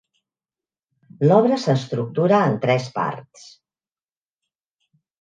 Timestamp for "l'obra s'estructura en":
1.27-2.59